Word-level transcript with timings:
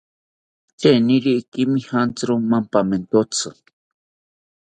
Charini 0.79 1.17
ikemijantziro 1.41 2.33
mampamentotzi 2.49 3.49